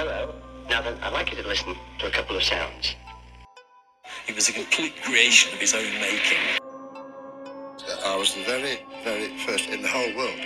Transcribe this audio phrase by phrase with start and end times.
[0.00, 0.32] Hello.
[0.70, 2.96] Now then, I'd like you to listen to a couple of sounds.
[4.26, 6.38] He was a complete creation of his own making.
[8.06, 10.40] I was the very, very first in the whole world.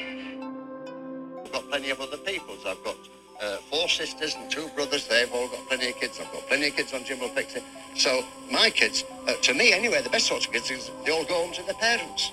[1.44, 2.66] I've got plenty of other peoples.
[2.66, 2.96] I've got
[3.40, 5.06] uh, four sisters and two brothers.
[5.06, 6.18] They've all got plenty of kids.
[6.20, 7.62] I've got plenty of kids on Jim'll Fix It.
[7.94, 11.24] So my kids, uh, to me anyway, the best sorts of kids is they all
[11.26, 12.32] go home to their parents.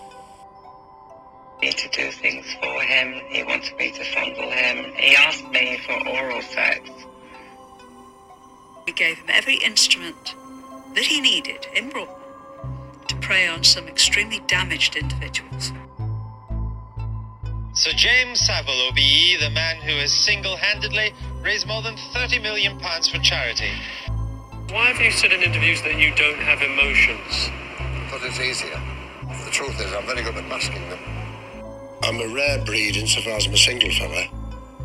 [1.62, 3.22] me to do things for him.
[3.30, 4.92] He wanted me to fondle him.
[4.96, 6.90] He asked me for oral sex.
[8.92, 10.36] We gave him every instrument
[10.96, 12.20] that he needed in Broadmoor
[13.08, 15.72] to prey on some extremely damaged individuals.
[17.72, 22.78] Sir James Savile, OBE, the man who has single handedly raised more than £30 million
[22.80, 23.72] for charity.
[24.72, 27.50] Why have you said in interviews that you don't have emotions?
[28.12, 28.78] But it's easier.
[29.46, 31.00] The truth is, I'm very good at masking them.
[32.04, 34.28] I'm a rare breed insofar as I'm a single fella,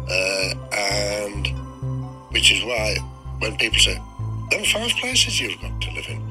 [0.09, 1.49] uh, and
[2.31, 2.99] which is why
[3.39, 4.01] when people say,
[4.51, 6.23] "Them five places you've got to live in,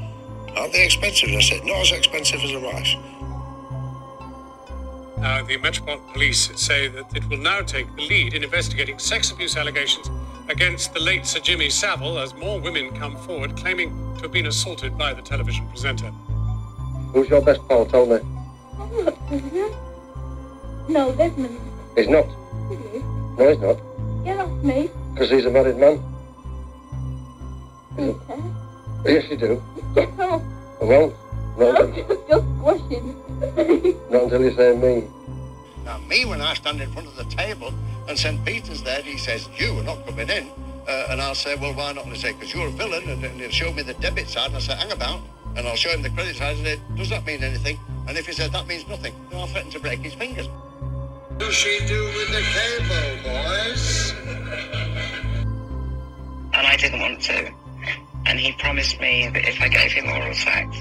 [0.56, 2.96] aren't they expensive?" And I said, "Not as expensive as a wife."
[5.18, 9.32] Uh, the Metropolitan Police say that it will now take the lead in investigating sex
[9.32, 10.10] abuse allegations
[10.50, 14.46] against the late Sir Jimmy Savile as more women come forward claiming to have been
[14.48, 16.12] assaulted by the television presenter.
[17.14, 18.22] Who's your best pal, Tony?
[18.78, 19.76] I'm not Desmond.
[20.90, 21.60] No, Desmond.
[21.96, 22.26] He's not.
[22.70, 23.04] It is.
[23.38, 23.78] No, he's not,
[24.26, 24.90] Get off me.
[25.14, 26.04] because he's a married man.
[27.98, 28.42] Okay.
[29.06, 29.64] Yes, you do.
[29.94, 30.42] Get off.
[30.82, 31.14] Well,
[31.58, 33.16] not, I'm just, just squashing.
[34.10, 35.08] not until you say me.
[35.86, 37.72] Now, me, when I stand in front of the table
[38.10, 38.44] and St.
[38.44, 40.50] Peter's there, he says, You are not coming in.
[40.88, 42.06] Uh, and I'll say, Well, why not?
[42.06, 43.08] And he say, Because you're a villain.
[43.10, 44.48] And, and he'll show me the debit side.
[44.48, 45.22] And I say, Hang about.
[45.56, 46.58] And I'll show him the credit side.
[46.58, 47.80] And say, Does that mean anything?
[48.08, 50.48] And if he says, That means nothing, then I'll threaten to break his fingers.
[50.48, 54.14] What does she do with the cable, boys?
[56.54, 57.52] And I didn't want to.
[58.26, 60.78] And he promised me that if I gave him oral sex,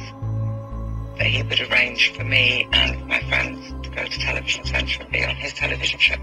[1.18, 5.12] that he would arrange for me and my friends to go to Television Centre and
[5.12, 6.14] be on his television show.
[6.14, 6.20] Hey,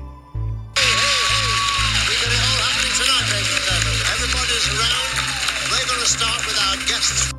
[0.81, 1.71] hey, hey.
[2.09, 3.97] We got it all happening tonight, ladies and gentlemen.
[4.11, 5.11] Everybody's around.
[5.71, 7.33] We're going to start with our guests.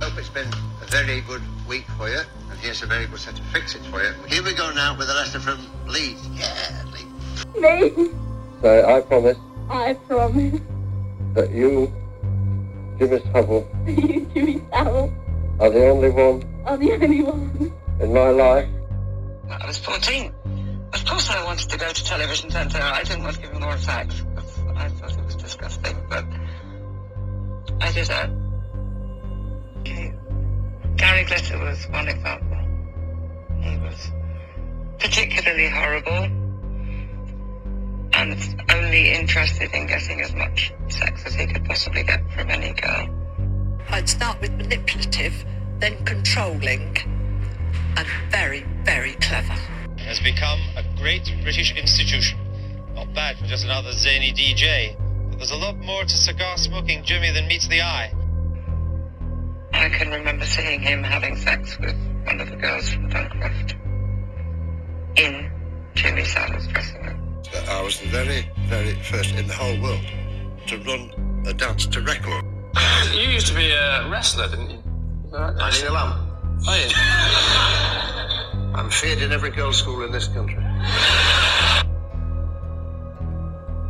[0.00, 0.48] Hope it's been
[0.82, 2.20] a very good week for you,
[2.50, 4.12] and here's a very good set of fixings for you.
[4.28, 6.28] Here we go now with a letter from Leeds.
[6.34, 7.46] Yeah, Leeds.
[7.56, 8.10] me.
[8.60, 9.38] So I promise
[9.70, 10.60] I promise.
[11.34, 11.92] that you,
[12.98, 15.12] Jimmy Savile, You, Jimmy Savile,
[15.60, 17.72] are the only one are the only one.
[18.00, 18.68] in my life
[19.50, 20.34] I was 14.
[20.92, 22.80] Of course I wanted to go to Television Centre.
[22.82, 24.20] I didn't want to give him oral sex.
[24.20, 26.24] because I thought it was disgusting, but
[27.80, 28.30] I did it.
[29.80, 30.14] Okay.
[30.96, 32.58] Gary Glitter was one example.
[33.60, 34.10] He was
[34.98, 36.47] particularly horrible
[38.18, 38.36] and
[38.74, 43.08] only interested in getting as much sex as he could possibly get from any girl.
[43.90, 45.44] I'd start with manipulative,
[45.78, 46.96] then controlling,
[47.96, 49.54] and very, very clever.
[49.98, 52.38] Has become a great British institution.
[52.94, 54.96] Not bad for just another zany DJ.
[55.30, 58.12] But there's a lot more to cigar smoking Jimmy than meets the eye.
[59.72, 63.76] I can remember seeing him having sex with one of the girls from Duncroft
[65.14, 65.52] in
[65.94, 67.27] Jimmy Savile's dressing room.
[67.54, 70.04] I was the very, very first in the whole world
[70.66, 72.44] to run a dance to record.
[73.14, 74.78] You used to be a wrestler, didn't you?
[75.32, 76.30] I still am.
[76.66, 78.72] Oh, yeah.
[78.74, 80.62] I'm feared in every girls' school in this country.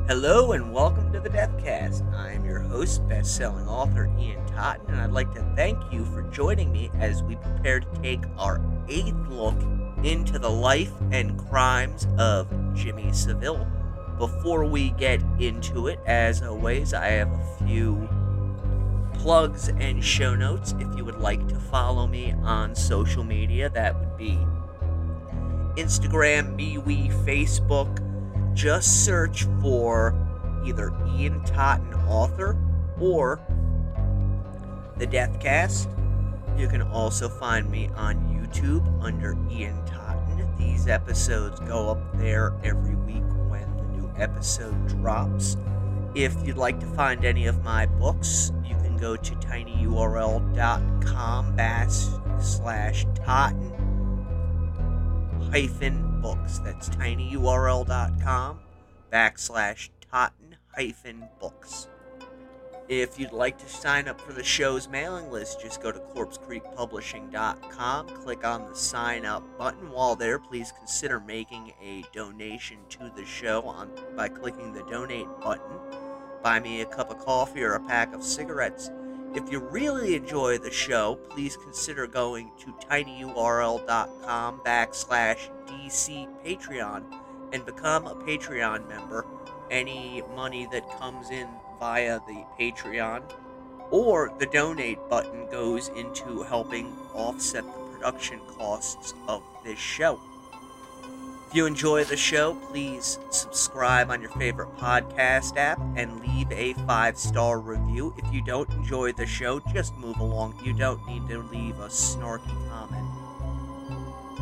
[0.08, 2.14] Hello and welcome to the Deathcast.
[2.14, 6.22] I am your host, best-selling author Ian Totten, and I'd like to thank you for
[6.30, 9.56] joining me as we prepare to take our eighth look
[10.04, 13.66] into the life and crimes of Jimmy Savile.
[14.18, 18.08] Before we get into it, as always, I have a few
[19.14, 20.74] plugs and show notes.
[20.78, 24.38] If you would like to follow me on social media, that would be
[25.76, 28.04] Instagram, MeWe, Facebook.
[28.54, 30.14] Just search for
[30.64, 32.56] either Ian Totten author
[33.00, 33.40] or
[34.96, 35.86] the Deathcast.
[36.58, 39.76] You can also find me on YouTube under Ian.
[40.58, 45.56] These episodes go up there every week when the new episode drops.
[46.14, 50.56] If you'd like to find any of my books, you can go to tinyurl.com
[51.56, 53.88] backslash Totten
[55.52, 56.58] hyphen books.
[56.58, 58.60] That's tinyurl.com
[59.12, 61.88] backslash Totten hyphen books.
[62.88, 68.08] If you'd like to sign up for the show's mailing list, just go to corpsecreekpublishing.com,
[68.08, 69.90] click on the sign up button.
[69.90, 75.28] While there, please consider making a donation to the show on by clicking the donate
[75.42, 75.76] button.
[76.42, 78.90] buy me a cup of coffee or a pack of cigarettes.
[79.34, 87.02] If you really enjoy the show, please consider going to tinyurl.com backslash DC Patreon
[87.52, 89.26] and become a Patreon member.
[89.70, 91.46] Any money that comes in
[91.78, 93.22] via the Patreon
[93.90, 100.20] or the donate button goes into helping offset the production costs of this show.
[101.48, 106.74] If you enjoy the show, please subscribe on your favorite podcast app and leave a
[106.86, 108.14] five star review.
[108.18, 110.60] If you don't enjoy the show, just move along.
[110.62, 113.08] You don't need to leave a snarky comment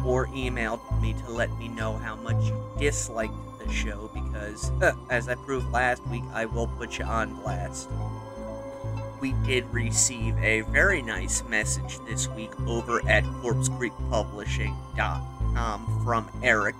[0.05, 3.35] or email me to let me know how much you disliked
[3.67, 4.71] the show because,
[5.11, 7.89] as I proved last week, I will put you on blast
[9.21, 16.75] we did receive a very nice message this week over at CorpseCreekPublishing.com from Eric.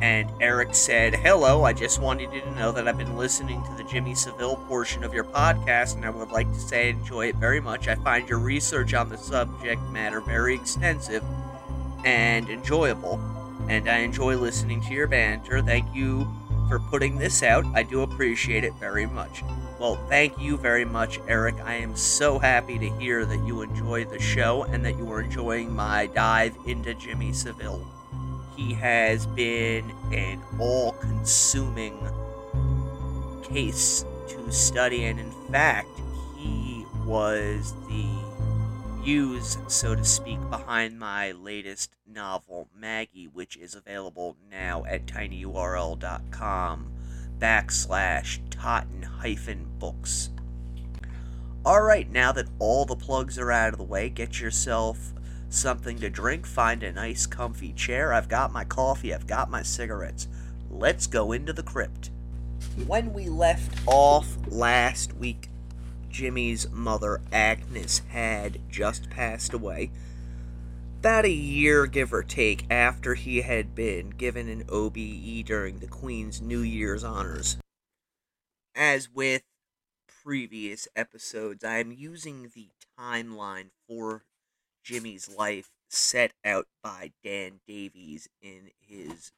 [0.00, 3.74] And Eric said, Hello, I just wanted you to know that I've been listening to
[3.76, 7.26] the Jimmy Savile portion of your podcast, and I would like to say I enjoy
[7.28, 7.88] it very much.
[7.88, 11.24] I find your research on the subject matter very extensive
[12.04, 13.20] and enjoyable,
[13.68, 15.62] and I enjoy listening to your banter.
[15.62, 16.26] Thank you
[16.68, 17.64] for putting this out.
[17.74, 19.42] I do appreciate it very much.
[19.78, 21.54] Well, thank you very much, Eric.
[21.64, 25.20] I am so happy to hear that you enjoy the show and that you are
[25.20, 27.86] enjoying my dive into Jimmy Savile.
[28.56, 32.08] He has been an all consuming
[33.42, 35.88] case to study, and in fact,
[36.36, 38.08] he was the
[39.08, 46.92] muse, so to speak, behind my latest novel, Maggie, which is available now at tinyurl.com
[47.38, 50.28] backslash totten hyphen books.
[51.64, 55.14] Alright, now that all the plugs are out of the way, get yourself
[55.48, 58.12] something to drink, find a nice comfy chair.
[58.12, 60.28] I've got my coffee, I've got my cigarettes.
[60.70, 62.10] Let's go into the crypt.
[62.86, 65.48] When we left off last week,
[66.08, 69.90] Jimmy's mother, Agnes, had just passed away.
[70.98, 75.86] About a year, give or take, after he had been given an OBE during the
[75.86, 77.56] Queen's New Year's honors.
[78.74, 79.42] As with
[80.24, 84.24] previous episodes, I am using the timeline for
[84.82, 89.32] Jimmy's life set out by Dan Davies in his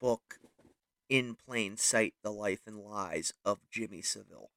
[0.00, 0.38] book
[1.08, 4.50] In Plain Sight The Life and Lies of Jimmy Savile.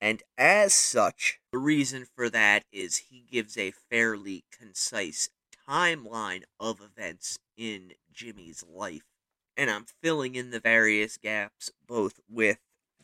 [0.00, 5.28] And as such, the reason for that is he gives a fairly concise
[5.68, 9.02] timeline of events in Jimmy's life.
[9.56, 12.58] And I'm filling in the various gaps both with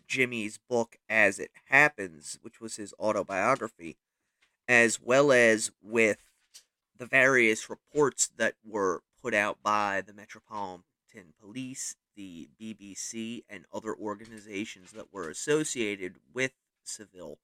[0.07, 3.97] Jimmy's book As It Happens, which was his autobiography,
[4.69, 6.19] as well as with
[6.97, 10.85] the various reports that were put out by the Metropolitan
[11.41, 16.53] Police, the BBC, and other organizations that were associated with
[16.87, 17.39] Savile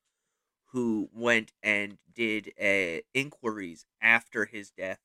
[0.73, 5.01] who went and did uh, inquiries after his death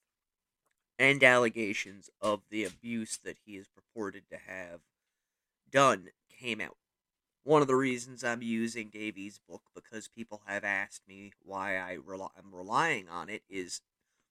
[0.99, 4.81] and allegations of the abuse that he is purported to have
[5.69, 6.77] done came out.
[7.43, 11.93] One of the reasons I'm using Davies' book because people have asked me why I
[11.93, 13.81] rely, I'm relying on it is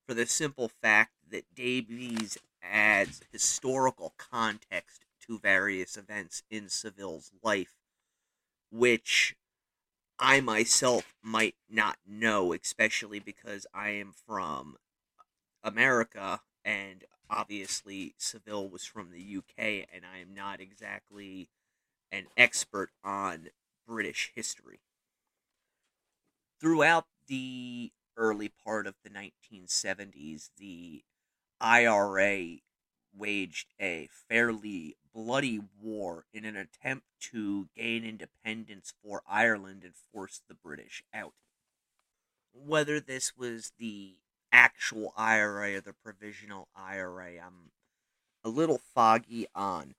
[0.07, 7.75] for the simple fact that Davies adds historical context to various events in Savile's life,
[8.69, 9.35] which
[10.19, 14.77] I myself might not know, especially because I am from
[15.63, 21.49] America and obviously Savile was from the UK, and I am not exactly
[22.11, 23.49] an expert on
[23.87, 24.79] British history.
[26.59, 31.03] Throughout the early part of the 1970s, the
[31.59, 32.57] IRA
[33.17, 40.41] waged a fairly bloody war in an attempt to gain independence for Ireland and force
[40.47, 41.33] the British out.
[42.53, 44.15] Whether this was the
[44.51, 47.71] actual IRA or the provisional IRA, I'm
[48.43, 49.95] a little foggy on.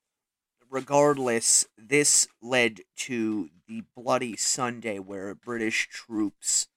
[0.69, 6.69] Regardless, this led to the Bloody Sunday where British troops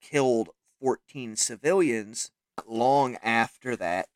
[0.00, 0.50] killed
[0.80, 2.30] 14 civilians.
[2.66, 4.08] Long after that,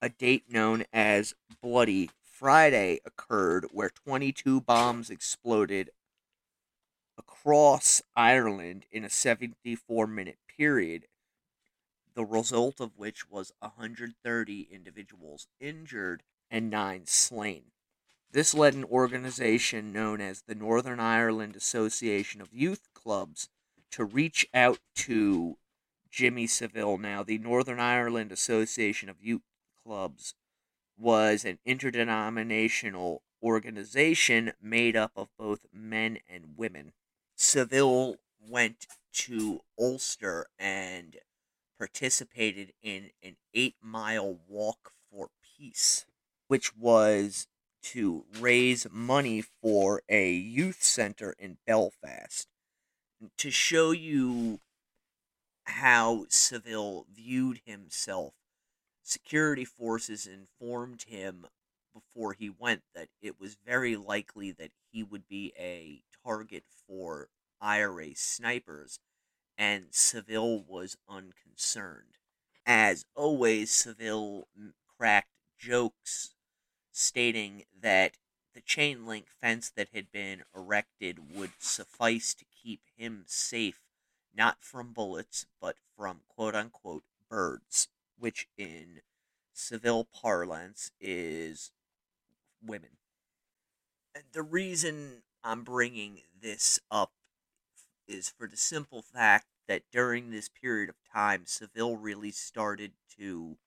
[0.00, 5.90] a date known as Bloody Friday occurred where 22 bombs exploded
[7.16, 11.06] across Ireland in a 74 minute period,
[12.14, 17.64] the result of which was 130 individuals injured and 9 slain.
[18.30, 23.48] This led an organization known as the Northern Ireland Association of Youth Clubs
[23.90, 25.56] to reach out to
[26.10, 26.98] Jimmy Savile.
[26.98, 29.42] Now, the Northern Ireland Association of Youth
[29.88, 30.34] clubs
[30.98, 36.92] was an interdenominational organization made up of both men and women.
[37.36, 41.16] Savile went to Ulster and
[41.78, 46.04] participated in an eight mile walk for peace,
[46.48, 47.46] which was
[47.82, 52.46] to raise money for a youth center in Belfast.
[53.38, 54.60] To show you
[55.64, 58.34] how Savile viewed himself,
[59.08, 61.46] security forces informed him
[61.94, 67.28] before he went that it was very likely that he would be a target for
[67.60, 69.00] IRA snipers,
[69.56, 72.18] and Savile was unconcerned.
[72.66, 74.46] As always, Savile
[74.96, 76.34] cracked jokes
[76.92, 78.18] stating that
[78.54, 83.80] the chain link fence that had been erected would suffice to keep him safe,
[84.34, 87.88] not from bullets, but from quote unquote birds,
[88.18, 89.00] which in
[89.52, 91.72] Savile parlance is
[92.64, 92.90] women.
[94.32, 97.12] The reason I'm bringing this up
[98.06, 103.58] is for the simple fact that during this period of time, Savile really started to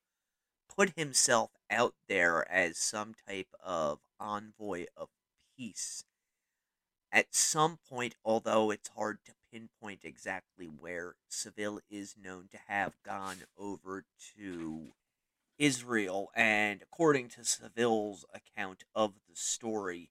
[0.75, 5.09] put himself out there as some type of envoy of
[5.57, 6.03] peace.
[7.11, 12.93] At some point, although it's hard to pinpoint exactly where, Savile is known to have
[13.05, 14.05] gone over
[14.37, 14.93] to
[15.57, 20.09] Israel, and according to Savile's account of the story,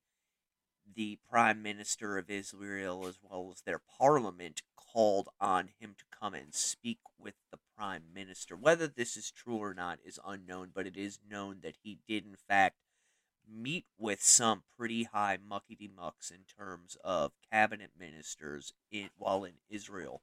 [0.94, 6.34] the prime minister of Israel, as well as their parliament, called on him to come
[6.34, 8.56] and speak with the prime minister.
[8.56, 12.26] Whether this is true or not is unknown, but it is known that he did,
[12.26, 12.76] in fact,
[13.52, 19.54] meet with some pretty high muckety mucks in terms of cabinet ministers in, while in
[19.68, 20.22] Israel.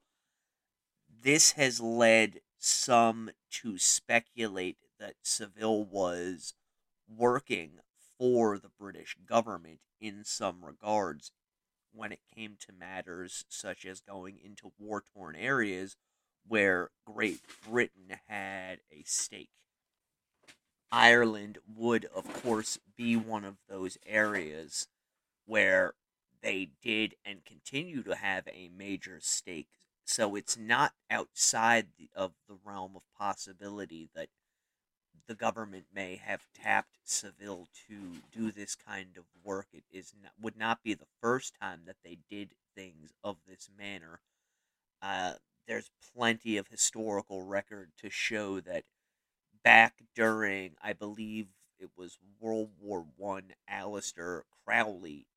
[1.24, 6.53] This has led some to speculate that Savile was
[7.07, 7.79] working
[8.17, 11.31] for the British government in some regards
[11.93, 15.96] when it came to matters such as going into war torn areas
[16.48, 19.50] where Great Britain had a stake.
[20.91, 24.88] Ireland would, of course, be one of those areas
[25.46, 25.94] where
[26.41, 29.67] they did and continue to have a major stake.
[30.06, 34.29] So it's not outside the, of the realm of possibility that
[35.27, 39.67] the government may have tapped Savile to do this kind of work.
[39.74, 43.70] It is not, would not be the first time that they did things of this
[43.77, 44.22] manner.
[45.01, 45.34] Uh,
[45.67, 48.86] there's plenty of historical record to show that
[49.67, 51.47] back during, I believe
[51.77, 55.27] it was World War One, Aleister Crowley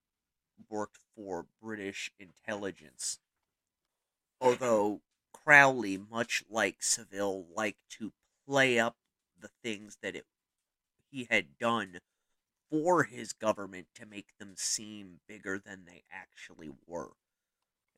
[0.68, 3.18] worked for British intelligence.
[4.40, 5.00] Although
[5.32, 8.12] Crowley, much like Savile, liked to
[8.46, 8.94] play up
[9.36, 10.26] the things that it,
[11.10, 11.98] he had done
[12.70, 17.14] for his government to make them seem bigger than they actually were.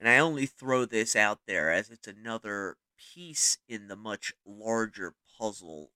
[0.00, 5.12] And I only throw this out there as it's another piece in the much larger
[5.38, 5.90] puzzle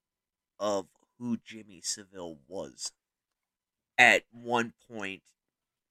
[0.59, 0.87] of
[1.19, 2.93] who Jimmy Savile was.
[3.99, 5.23] At one point,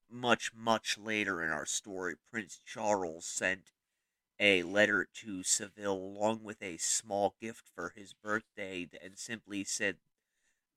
[0.08, 3.72] much, much later in our story, Prince Charles sent
[4.38, 9.96] a letter to Savile along with a small gift for his birthday and simply said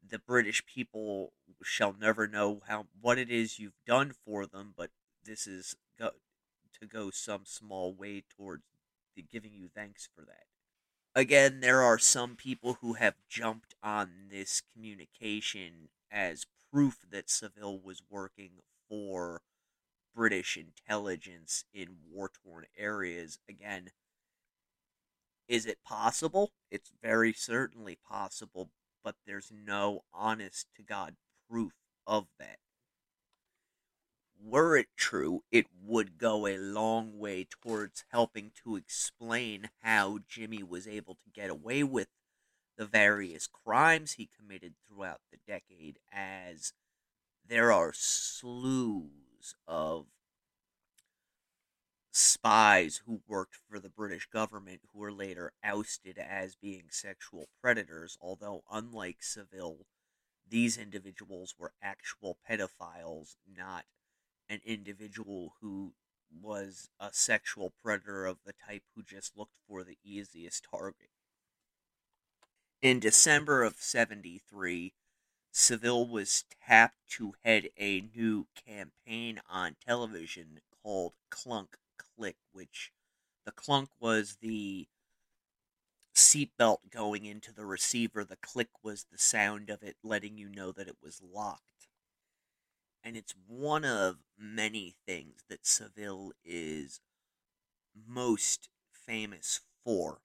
[0.08, 4.92] the British people shall never know how what it is you've done for them, but
[5.24, 6.12] this is go,
[6.80, 8.64] to go some small way towards
[9.30, 10.46] giving you thanks for that.
[11.16, 17.80] Again, there are some people who have jumped on this communication as proof that Savile
[17.80, 19.42] was working for
[20.16, 23.40] British intelligence in war torn areas.
[23.50, 23.92] Again,
[25.48, 26.52] is it possible?
[26.72, 28.72] It's very certainly possible,
[29.04, 31.16] but there's no honest to God
[31.50, 31.74] proof
[32.06, 32.60] of that.
[34.42, 40.64] Were it true, it would go a long way towards helping to explain how Jimmy
[40.64, 42.08] was able to get away with
[42.78, 46.74] the various crimes he committed throughout the decade, as
[47.46, 50.08] there are slews of
[52.12, 58.18] spies who worked for the British government who were later ousted as being sexual predators,
[58.22, 59.86] although, unlike Savile,
[60.48, 63.86] these individuals were actual pedophiles, not
[64.50, 65.94] an individual who
[66.42, 71.10] was a sexual predator of the type who just looked for the easiest target.
[72.82, 74.94] In December of 73,
[75.52, 82.92] Savile was tapped to head a new campaign on television called Clunk Click, which
[83.46, 84.88] the clunk was the
[86.16, 88.24] seatbelt going into the receiver.
[88.24, 91.79] The click was the sound of it letting you know that it was locked.
[93.04, 97.00] And it's one of many things that Savile is
[98.08, 100.22] most famous for.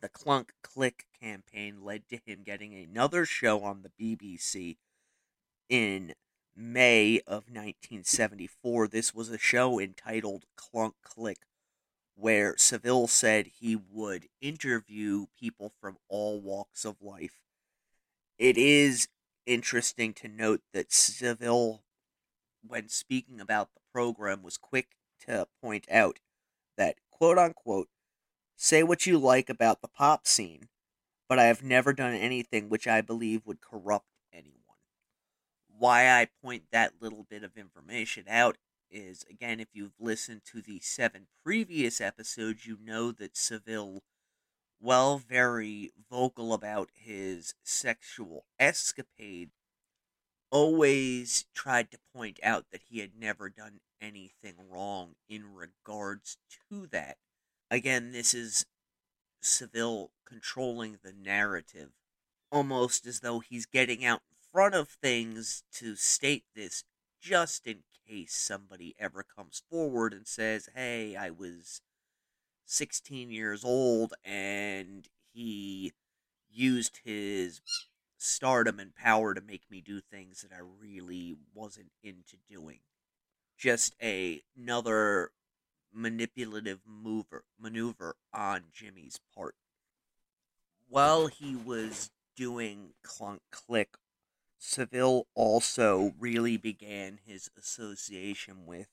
[0.00, 4.76] The Clunk Click campaign led to him getting another show on the BBC
[5.68, 6.14] in
[6.54, 8.88] May of 1974.
[8.88, 11.46] This was a show entitled Clunk Click,
[12.14, 17.40] where Savile said he would interview people from all walks of life.
[18.38, 19.08] It is
[19.46, 21.82] interesting to note that Savile,
[22.66, 26.18] when speaking about the program, was quick to point out
[26.76, 27.88] that, quote unquote,
[28.56, 30.68] say what you like about the pop scene,
[31.28, 34.56] but I have never done anything which I believe would corrupt anyone.
[35.68, 38.56] Why I point that little bit of information out
[38.90, 44.02] is, again, if you've listened to the seven previous episodes, you know that Savile
[44.80, 49.50] well, very vocal about his sexual escapade,
[50.50, 56.36] always tried to point out that he had never done anything wrong in regards
[56.70, 57.16] to that.
[57.70, 58.66] Again, this is
[59.40, 61.90] Savile controlling the narrative,
[62.50, 66.84] almost as though he's getting out in front of things to state this
[67.20, 71.80] just in case somebody ever comes forward and says, hey, I was
[72.66, 75.92] 16 years old and he
[76.50, 77.60] used his
[78.18, 82.80] stardom and power to make me do things that I really wasn't into doing.
[83.56, 85.30] Just a, another
[85.92, 89.54] manipulative mover, maneuver on Jimmy's part.
[90.88, 93.96] While he was doing Clunk Click,
[94.58, 98.88] Savile also really began his association with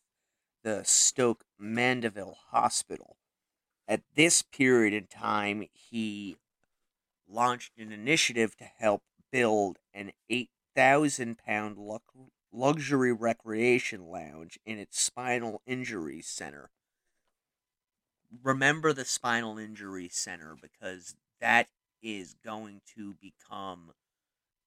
[0.63, 3.17] the Stoke Mandeville Hospital
[3.87, 6.37] at this period in time, he
[7.27, 11.77] launched an initiative to help build an 8,000 pound
[12.51, 16.69] luxury recreation lounge in its spinal injury center.
[18.43, 21.67] Remember the spinal injury center because that
[22.01, 23.93] is going to become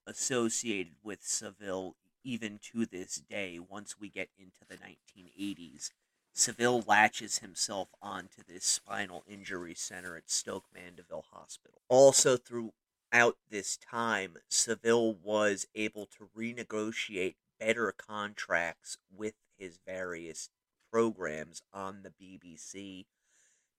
[0.07, 5.91] associated with Savile even to this day once we get into the 1980s.
[6.39, 11.81] Savile latches himself onto this spinal injury center at Stoke Mandeville Hospital.
[11.89, 20.51] Also, throughout this time, Savile was able to renegotiate better contracts with his various
[20.93, 23.07] programs on the BBC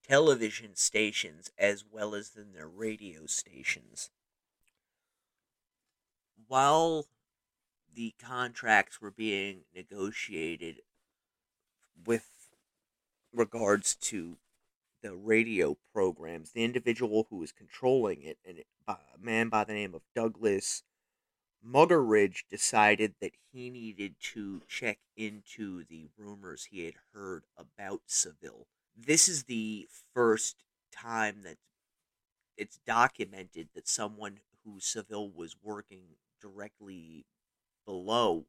[0.01, 4.09] television stations as well as in their radio stations.
[6.47, 7.05] While
[7.93, 10.81] the contracts were being negotiated
[12.03, 12.36] with
[13.37, 14.37] regards to
[15.01, 19.93] the radio programs, the individual who was controlling it, and a man by the name
[19.93, 20.83] of Douglas
[21.65, 28.67] Muggeridge decided that he needed to check into the rumors he had heard about Savile.
[28.95, 31.57] This is the first time that
[32.57, 37.25] it's documented that someone who Savile was working directly
[37.85, 38.45] below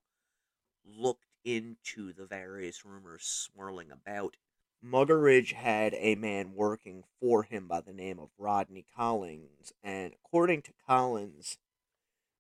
[0.84, 4.36] looked into the various rumors swirling about
[4.84, 10.62] Muggeridge had a man working for him by the name of Rodney Collins, and according
[10.62, 11.58] to Collins,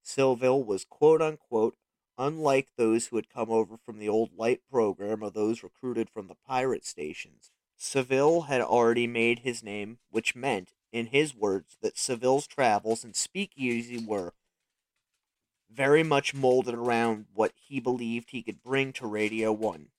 [0.02, 1.76] Savile was quote unquote
[2.16, 6.26] unlike those who had come over from the old light program or those recruited from
[6.26, 7.50] the pirate stations.
[7.76, 13.14] Savile had already made his name, which meant, in his words, that Savile's travels and
[13.14, 14.32] speakeasy were
[15.70, 19.90] very much molded around what he believed he could bring to Radio 1.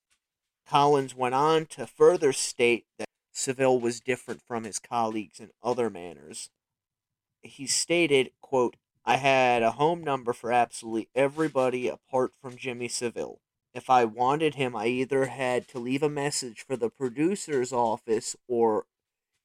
[0.70, 5.90] Collins went on to further state that Savile was different from his colleagues in other
[5.90, 6.52] manners.
[7.42, 13.40] He stated, quote, I had a home number for absolutely everybody apart from Jimmy Savile.
[13.74, 18.36] If I wanted him, I either had to leave a message for the producer's office
[18.48, 18.86] or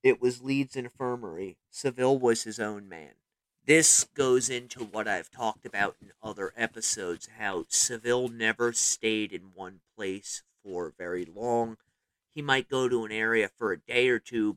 [0.03, 1.57] it was Leeds Infirmary.
[1.71, 3.13] Savile was his own man.
[3.65, 9.53] This goes into what I've talked about in other episodes how Savile never stayed in
[9.55, 11.77] one place for very long.
[12.35, 14.57] He might go to an area for a day or two,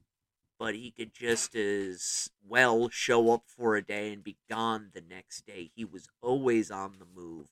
[0.57, 5.01] but he could just as well show up for a day and be gone the
[5.01, 5.69] next day.
[5.75, 7.49] He was always on the move.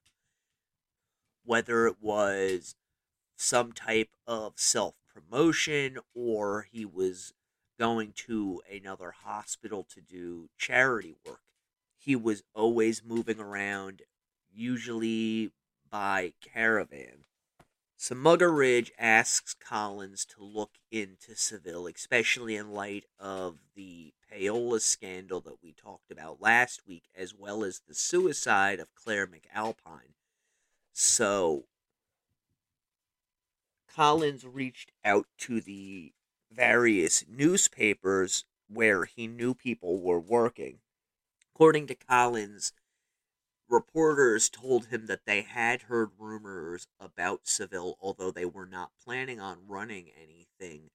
[1.44, 2.76] Whether it was
[3.36, 7.34] some type of self promotion or he was
[7.78, 11.42] going to another hospital to do charity work.
[11.98, 14.04] He was always moving around,
[14.52, 15.52] usually
[15.90, 17.26] by caravan.
[17.98, 25.40] So Muggeridge asks Collins to look into Savile, especially in light of the payola scandal
[25.42, 30.14] that we talked about last week, as well as the suicide of Claire McAlpine.
[30.92, 31.66] So
[33.88, 36.14] Collins reached out to the
[36.52, 40.80] various newspapers where he knew people were working.
[41.54, 42.74] According to Collins,
[43.70, 49.40] reporters told him that they had heard rumors about Savile, although they were not planning
[49.40, 50.90] on running anything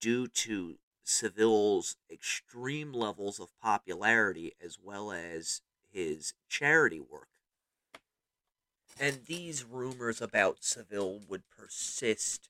[0.00, 7.28] due to Savile's extreme levels of popularity as well as his charity work.
[8.98, 12.48] And these rumors about Savile would persist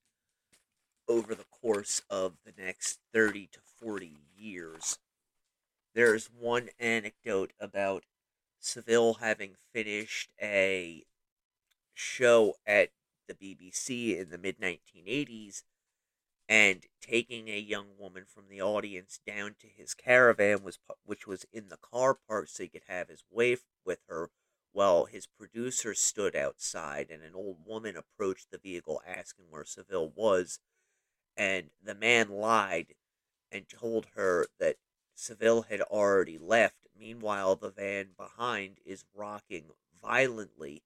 [1.08, 4.98] over the course of the next 30 to 40 years.
[5.94, 8.04] There's one anecdote about
[8.64, 11.04] Savile having finished a
[11.94, 12.90] show at
[13.26, 15.64] the BBC in the mid 1980s
[16.48, 21.44] and taking a young woman from the audience down to his caravan was which was
[21.52, 24.30] in the car park so he could have his wife with her
[24.72, 30.10] while his producer stood outside and an old woman approached the vehicle asking where Savile
[30.10, 30.60] was
[31.36, 32.94] and the man lied
[33.50, 34.76] and told her that
[35.14, 36.81] Savile had already left.
[36.96, 40.82] Meanwhile, the van behind is rocking violently,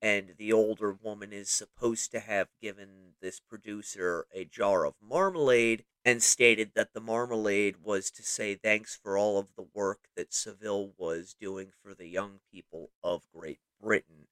[0.00, 5.84] and the older woman is supposed to have given this producer a jar of marmalade
[6.04, 10.32] and stated that the marmalade was to say thanks for all of the work that
[10.32, 14.28] Savile was doing for the young people of Great Britain.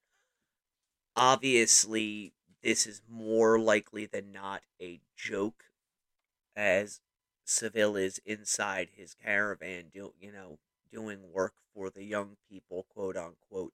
[1.16, 5.64] Obviously, this is more likely than not a joke,
[6.54, 7.00] as
[7.44, 10.58] Savile is inside his caravan, do, you know,
[10.90, 13.72] doing work for the young people, quote unquote.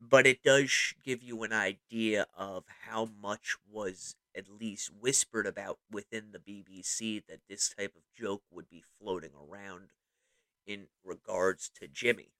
[0.00, 5.78] But it does give you an idea of how much was at least whispered about
[5.90, 9.88] within the BBC that this type of joke would be floating around
[10.66, 12.32] in regards to Jimmy.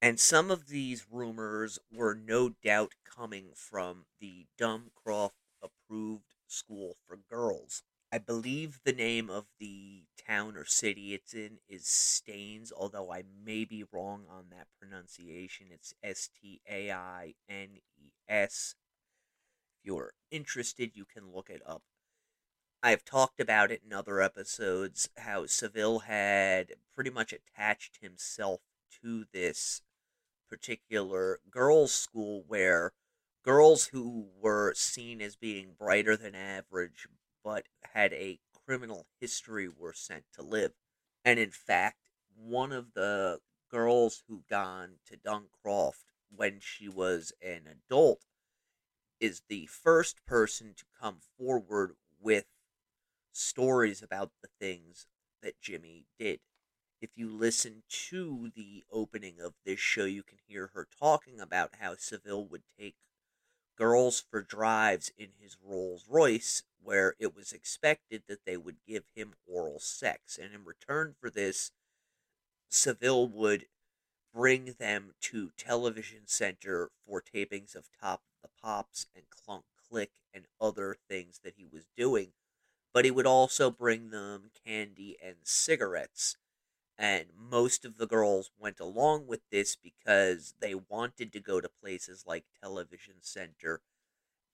[0.00, 5.30] And some of these rumors were no doubt coming from the Duncroft
[5.62, 7.82] approved school for girls.
[8.14, 13.22] I believe the name of the town or city it's in is Staines, although I
[13.42, 15.68] may be wrong on that pronunciation.
[15.70, 18.74] It's S T A I N E S.
[19.78, 21.80] If you're interested, you can look it up.
[22.82, 28.60] I've talked about it in other episodes how Savile had pretty much attached himself
[29.00, 29.80] to this
[30.50, 32.92] particular girls' school where
[33.42, 37.06] girls who were seen as being brighter than average
[37.44, 40.72] but had a criminal history were sent to live.
[41.24, 47.62] And in fact, one of the girls who gone to Duncroft when she was an
[47.66, 48.24] adult
[49.20, 52.46] is the first person to come forward with
[53.32, 55.06] stories about the things
[55.42, 56.40] that Jimmy did
[57.02, 61.74] if you listen to the opening of this show, you can hear her talking about
[61.80, 62.94] how Savile would take
[63.76, 69.04] girls for drives in his Rolls Royce, where it was expected that they would give
[69.14, 70.38] him oral sex.
[70.38, 71.72] And in return for this,
[72.68, 73.66] Savile would
[74.32, 80.46] bring them to Television Center for tapings of Top the Pops and Clunk Click and
[80.60, 82.32] other things that he was doing.
[82.92, 86.36] But he would also bring them candy and cigarettes
[86.98, 91.68] and most of the girls went along with this because they wanted to go to
[91.68, 93.80] places like Television Center,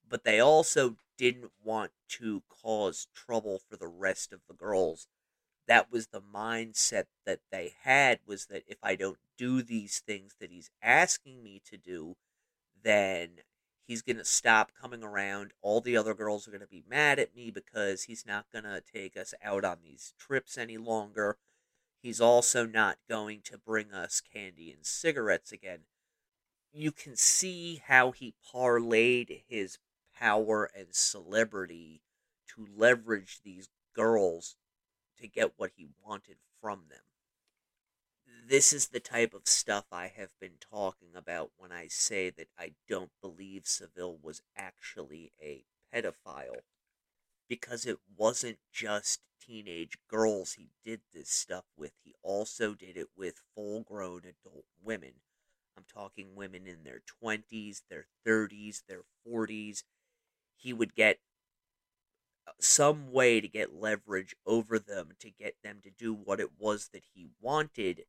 [0.09, 5.09] but they also didn't want to cause trouble for the rest of the girls.
[5.67, 10.37] That was the mindset that they had was that if I don't do these things
[10.41, 12.17] that he's asking me to do,
[12.83, 13.41] then
[13.87, 15.53] he's going to stop coming around.
[15.61, 18.65] All the other girls are going to be mad at me because he's not going
[18.65, 21.37] to take us out on these trips any longer
[22.01, 25.81] He's also not going to bring us candy and cigarettes again.
[26.73, 29.79] You can see how he parlayed his
[30.17, 32.03] power and celebrity
[32.55, 34.57] to leverage these girls
[35.21, 37.01] to get what he wanted from them.
[38.47, 42.49] This is the type of stuff I have been talking about when I say that
[42.59, 46.63] I don't believe Savile was actually a pedophile
[47.49, 51.93] because it wasn't just teenage girls he did this stuff with.
[52.05, 55.13] He also did it with full grown adult women.
[55.77, 59.85] I'm talking women in their 20s, their 30s, their 40s.
[60.57, 61.21] He would get
[62.47, 66.51] uh, some way to get leverage over them to get them to do what it
[66.59, 68.05] was that he wanted,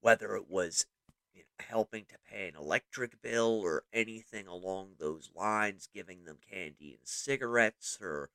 [0.00, 0.86] whether it was
[1.34, 6.38] you know, helping to pay an electric bill or anything along those lines, giving them
[6.48, 8.28] candy and cigarettes or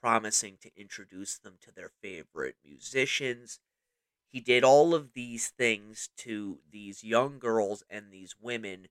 [0.00, 3.60] promising to introduce them to their favorite musicians.
[4.30, 8.88] He did all of these things to these young girls and these women,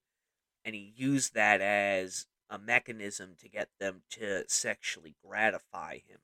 [0.63, 6.19] and he used that as a mechanism to get them to sexually gratify him.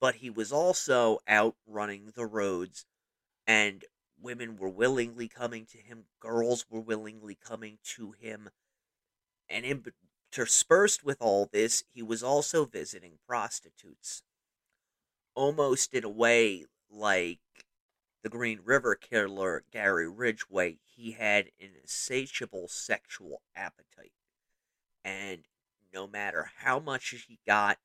[0.00, 2.86] But he was also out running the roads,
[3.46, 3.84] and
[4.20, 8.50] women were willingly coming to him, girls were willingly coming to him,
[9.48, 9.64] and
[10.32, 14.22] interspersed with all this, he was also visiting prostitutes.
[15.34, 17.38] Almost in a way like
[18.22, 24.12] the Green River killer Gary Ridgway, he had an insatiable sexual appetite.
[25.04, 25.44] And
[25.92, 27.78] no matter how much he got,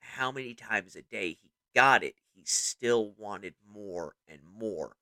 [0.00, 4.96] how many times a day he got it, he still wanted more and more.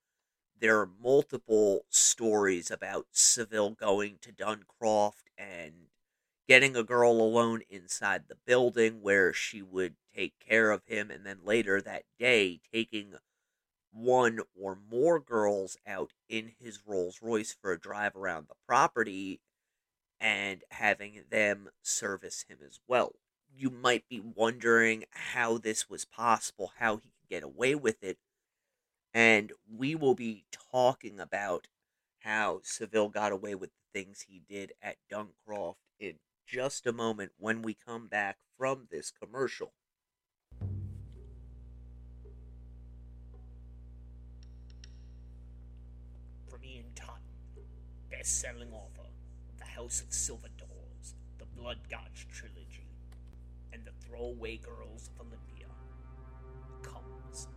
[0.59, 5.73] There are multiple stories about Savile going to Duncroft and
[6.49, 11.23] getting a girl alone inside the building where she would take care of him, and
[11.23, 13.13] then later that day taking
[13.91, 19.39] one or more girls out in his Rolls Royce for a drive around the property
[20.19, 23.13] and having them service him as well.
[23.55, 28.17] You might be wondering how this was possible, how he could get away with it.
[29.13, 31.67] And we will be talking about
[32.21, 36.15] how Savile got away with the things he did at Duncroft in
[36.49, 39.71] just a moment when we come back from this commercial.
[46.49, 47.21] From Ian Totten,
[48.09, 49.07] best-selling author
[49.47, 52.87] of The House of Silver Doors, the Blood Gods trilogy,
[53.71, 55.67] and The Throwaway Girls of Olympia,
[56.81, 57.47] comes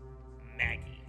[0.58, 1.02] Maggie,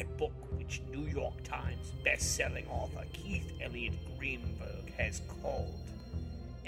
[0.00, 5.88] a book which New York Times best-selling author Keith Elliott Greenberg has called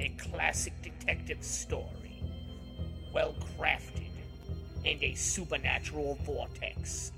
[0.01, 2.23] a classic detective story,
[3.13, 4.09] well crafted,
[4.87, 7.13] and a supernatural vortex.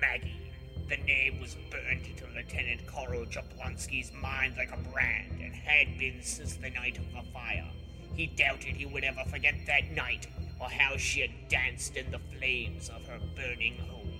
[0.00, 0.52] Maggie,
[0.88, 6.20] the name was burned into Lieutenant Carl Jablonski's mind like a brand and had been
[6.20, 7.70] since the night of the fire.
[8.14, 10.26] He doubted he would ever forget that night
[10.60, 14.12] or how she had danced in the flames of her burning home.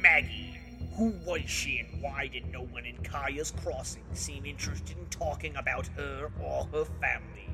[0.00, 0.58] Maggie
[0.96, 5.56] who was she and why did no one in Kaya's Crossing seem interested in talking
[5.56, 7.48] about her or her family?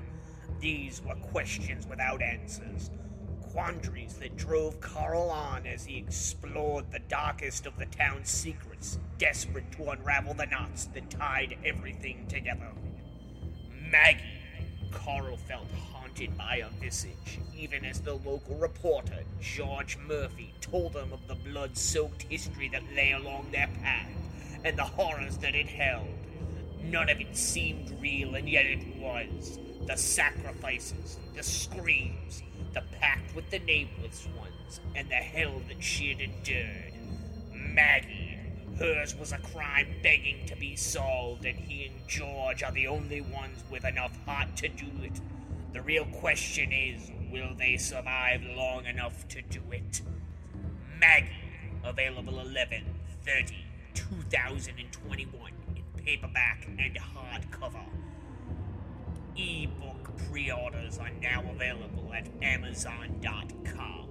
[0.60, 2.90] These were questions without answers,
[3.52, 9.70] quandaries that drove Carl on as he explored the darkest of the town's secrets, desperate
[9.72, 12.72] to unravel the knots that tied everything together.
[13.90, 14.37] Maggie,
[14.92, 21.12] Carl felt haunted by a visage, even as the local reporter, George Murphy, told them
[21.12, 24.10] of the blood soaked history that lay along their path
[24.64, 26.06] and the horrors that it held.
[26.82, 29.58] None of it seemed real, and yet it was.
[29.86, 32.42] The sacrifices, the screams,
[32.74, 36.92] the pact with the nameless ones, and the hell that she had endured.
[37.52, 38.27] Maggie,
[38.78, 43.20] hers was a crime begging to be solved, and he and George are the only
[43.20, 45.20] ones with enough heart to do it.
[45.72, 50.02] The real question is, will they survive long enough to do it?
[50.98, 51.28] Maggie,
[51.84, 52.84] available 11
[53.24, 53.56] 30
[53.94, 57.84] 2021 in paperback and hardcover.
[59.36, 64.08] Ebook pre orders are now available at Amazon.com.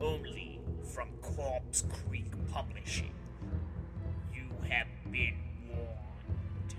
[0.00, 0.60] Only
[0.94, 3.12] from Corpse Creek Publishing.
[4.68, 5.34] Have been
[5.68, 6.74] warned.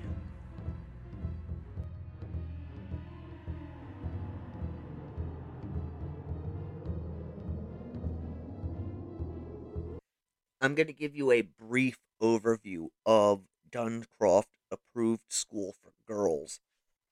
[10.60, 16.60] I'm going to give you a brief overview of Duncroft Approved School for Girls.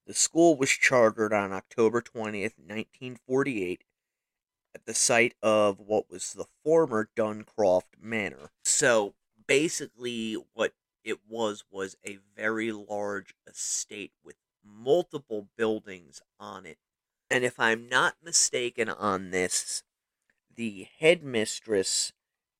[0.08, 3.84] The school was chartered on October 20th, 1948,
[4.74, 8.52] at the site of what was the former Duncroft Manor.
[8.64, 9.14] So
[9.48, 16.80] basically, what it was was a very large estate with multiple buildings on it.
[17.30, 19.84] And if I'm not mistaken on this,
[20.56, 22.12] the headmistress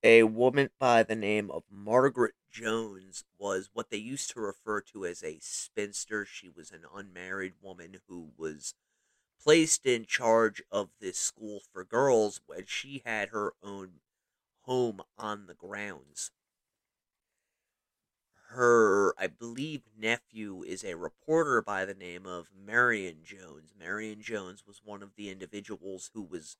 [0.02, 5.04] a woman by the name of Margaret Jones was what they used to refer to
[5.06, 6.24] as a spinster.
[6.24, 8.74] She was an unmarried woman who was
[9.40, 14.00] placed in charge of this school for girls when she had her own
[14.62, 16.32] home on the grounds.
[18.50, 23.72] Her, I believe, nephew is a reporter by the name of Meirion Jones.
[23.78, 26.56] Meirion Jones was one of the individuals who was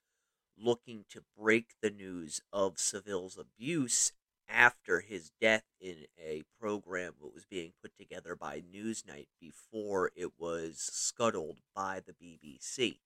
[0.58, 4.12] looking to break the news of Savile's abuse
[4.48, 10.32] after his death in a program that was being put together by Newsnight before it
[10.38, 12.98] was scuttled by the BBC.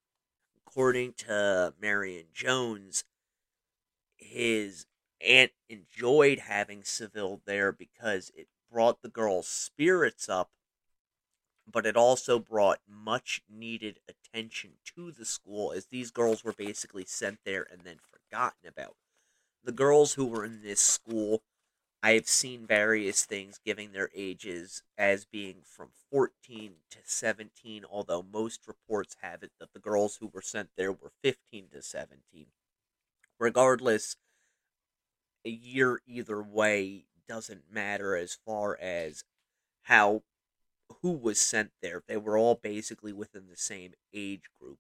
[0.57, 3.05] According to Meirion Jones,
[4.17, 4.87] his
[5.21, 10.51] aunt enjoyed having Savile there because it brought the girl's spirits up,
[11.71, 17.05] but it also brought much needed attention to the school as these girls were basically
[17.05, 18.97] sent there and then forgotten about.
[19.63, 21.43] The girls who were in this school,
[22.03, 28.67] I've seen various things giving their ages as being from 14 to 17, although most
[28.67, 32.47] reports have it that the girls who were sent there were 15 to 17.
[33.39, 34.17] Regardless,
[35.45, 39.23] a year either way doesn't matter as far as
[39.83, 40.25] how
[41.01, 42.03] who was sent there.
[42.09, 44.79] They were all basically within the same age group.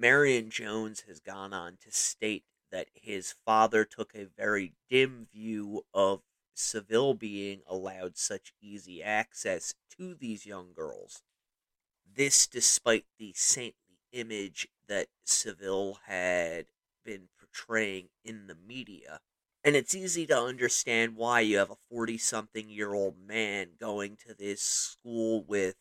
[0.00, 5.82] Meirion Jones has gone on to state that his father took a very dim view
[5.92, 6.20] of
[6.54, 11.24] Savile being allowed such easy access to these young girls.
[12.14, 16.66] This despite the saintly image that Savile had
[17.04, 19.20] been portraying in the media.
[19.62, 24.16] And it's easy to understand why you have a 40 something year old man going
[24.26, 25.76] to this school with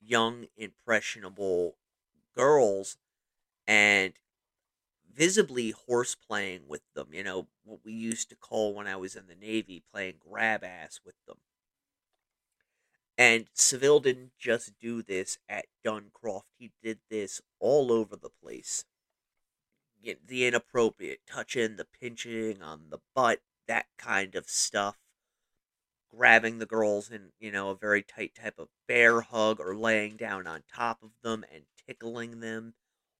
[0.00, 1.76] young, impressionable
[2.34, 2.96] girls
[3.66, 4.14] and
[5.12, 7.12] visibly horse playing with them.
[7.12, 10.64] You know, what we used to call when I was in the Navy playing grab
[10.64, 11.38] ass with them.
[13.18, 18.84] And Savile didn't just do this at Duncroft, he did this all over the place
[20.02, 24.96] the inappropriate touching, the pinching on the butt, that kind of stuff.
[26.08, 30.16] Grabbing the girls in, you know, a very tight type of bear hug or laying
[30.16, 32.74] down on top of them and tickling them.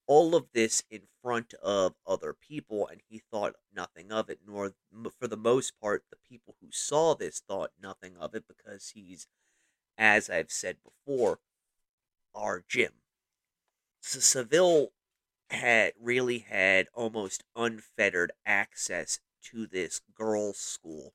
[0.06, 4.72] All of this in front of other people, and he thought nothing of it, nor,
[5.20, 9.28] for the most part, the people who saw this thought nothing of it because he's,
[9.96, 11.38] as I've said before,
[12.34, 12.92] our Jim.
[14.00, 14.92] So Savile
[15.50, 21.12] had really had almost unfettered access to this girls' school.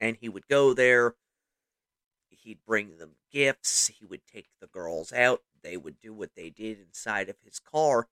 [0.00, 1.14] And he would go there,
[2.28, 6.50] he'd bring them gifts, he would take the girls out, they would do what they
[6.50, 8.08] did inside of his car,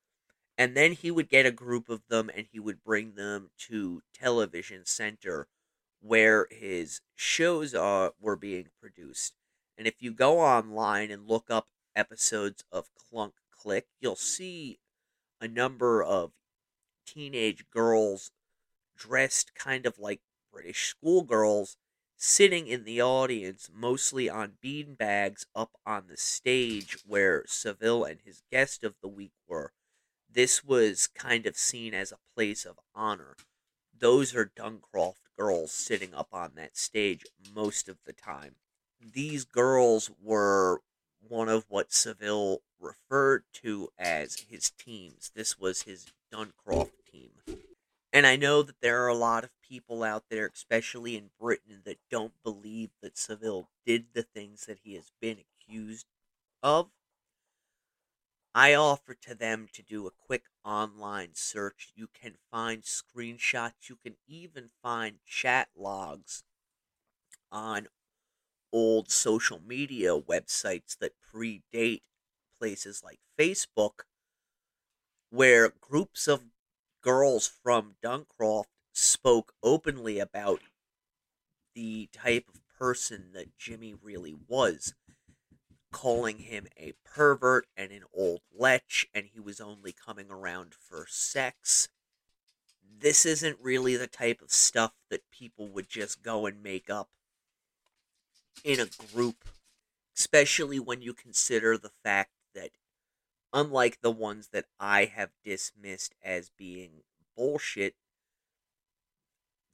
[0.56, 4.02] and then he would get a group of them and he would bring them to
[4.12, 5.48] Television Center
[6.00, 9.34] where his shows are, were being produced.
[9.76, 14.78] And if you go online and look up episodes of Clunk Click, you'll see
[15.40, 16.32] a number of
[17.06, 18.30] teenage girls
[18.96, 20.20] dressed kind of like
[20.52, 21.76] British schoolgirls
[22.16, 28.20] sitting in the audience, mostly on bean bags up on the stage where Savile and
[28.22, 29.72] his guest of the week were.
[30.28, 33.36] This was kind of seen as a place of honor.
[33.94, 37.24] Those are Duncroft girls sitting up on that stage
[37.54, 38.56] most of the time.
[39.00, 40.82] These girls were
[41.26, 45.30] one of what Savile referred to as his teams.
[45.34, 47.30] This was his Duncroft team.
[48.12, 51.82] And I know that there are a lot of people out there, especially in Britain,
[51.84, 56.06] that don't believe that Savile did the things that he has been accused
[56.62, 56.88] of.
[58.52, 61.92] I offer to them to do a quick online search.
[61.94, 66.42] You can find screenshots, you can even find chat logs
[67.52, 67.86] on
[68.72, 72.02] old social media websites that predate
[72.58, 74.00] places like Facebook,
[75.30, 76.44] where groups of
[77.02, 80.60] girls from Duncroft spoke openly about
[81.74, 84.94] the type of person that Jimmy really was,
[85.92, 91.06] calling him a pervert and an old lech, and he was only coming around for
[91.08, 91.88] sex.
[92.98, 97.08] This isn't really the type of stuff that people would just go and make up
[98.64, 99.44] in a group,
[100.16, 102.70] especially when you consider the fact that,
[103.52, 107.02] unlike the ones that I have dismissed as being
[107.36, 107.94] bullshit,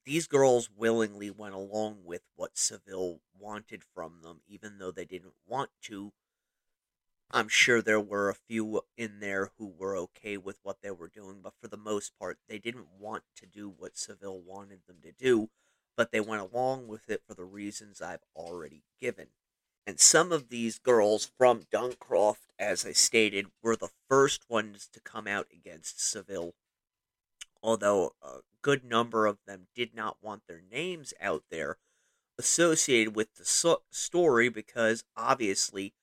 [0.05, 5.35] these girls willingly went along with what Savile wanted from them, even though they didn't
[5.47, 6.13] want to.
[7.33, 11.09] I'm sure there were a few in there who were okay with what they were
[11.09, 14.99] doing, but for the most part, they didn't want to do what Savile wanted them
[15.03, 15.51] to do
[15.97, 19.29] but they went along with it for the reasons I've already given.
[19.87, 25.01] And some of these girls from Duncroft, as I stated, were the first ones to
[25.01, 26.55] come out against Savile,
[27.63, 31.79] although a good number of them did not want their names out there
[32.39, 35.95] associated with the so- story because obviously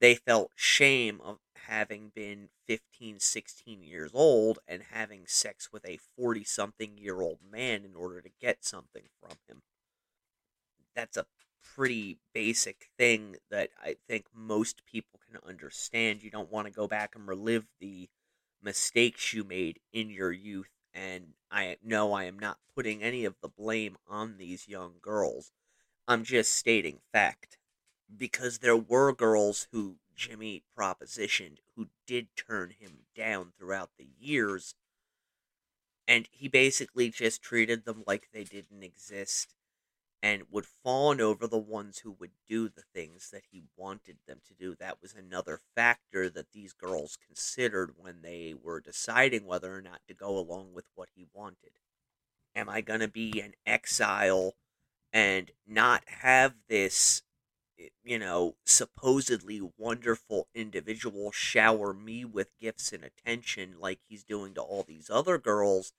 [0.00, 5.98] they felt shame of having been 15, 16 years old and having sex with a
[6.16, 9.62] 40 something year old man in order to get something from him.
[10.94, 11.26] That's a
[11.62, 16.22] pretty basic thing that I think most people can understand.
[16.22, 18.08] You don't want to go back and relive the
[18.62, 20.70] mistakes you made in your youth.
[20.92, 25.52] And I know I am not putting any of the blame on these young girls.
[26.08, 27.58] I'm just stating fact.
[28.16, 34.74] because there were girls who Jimmy propositioned who did turn him down throughout the years.
[36.06, 39.54] And he basically just treated them like they didn't exist
[40.22, 44.40] and would fawn over the ones who would do the things that he wanted them
[44.46, 44.76] to do.
[44.78, 50.00] That was another factor that these girls considered when they were deciding whether or not
[50.06, 51.78] to go along with what he wanted.
[52.54, 54.56] Am I going to be an exile
[55.14, 57.22] and not have this
[58.02, 64.62] you know, supposedly wonderful individual shower me with gifts and attention like he's doing to
[64.62, 65.92] all these other girls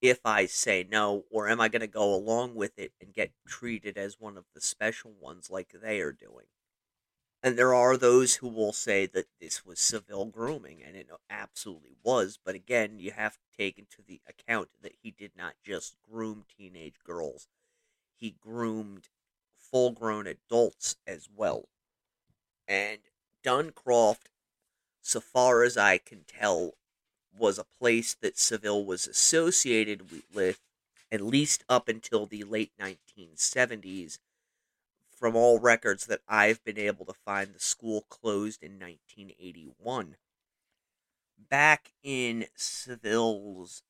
[0.00, 3.32] if I say no, or am I going to go along with it and get
[3.46, 6.46] treated as one of the special ones like they are doing?
[7.42, 11.96] And there are those who will say that this was Savile grooming, and it absolutely
[12.02, 12.38] was.
[12.42, 16.44] But again, you have to take into the account that he did not just groom
[16.56, 17.48] teenage girls,
[18.16, 19.08] he groomed
[19.70, 21.68] full grown adults as well.
[22.66, 22.98] And
[23.44, 24.28] Duncroft,
[25.00, 26.74] so far as I can tell,
[27.36, 30.60] was a place that Savile was associated with
[31.10, 34.18] at least up until the late 1970s.
[35.10, 40.16] From all records that I've been able to find, the school closed in 1981.
[41.50, 43.82] Back in Savile's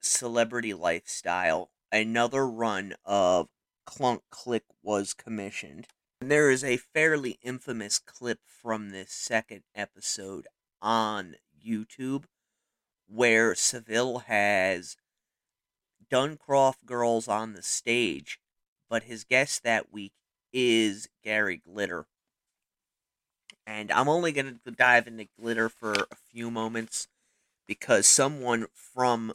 [0.00, 3.48] celebrity lifestyle, another run of
[3.86, 5.86] Clunk Click was commissioned.
[6.20, 10.46] And there is a fairly infamous clip from this second episode
[10.82, 12.24] on YouTube
[13.06, 14.96] where Savile has
[16.10, 18.38] Duncroft girls on the stage,
[18.88, 20.12] but his guest that week
[20.52, 22.06] is Gary Glitter.
[23.66, 27.08] And I'm only going to dive into Glitter for a few moments
[27.66, 29.32] because someone from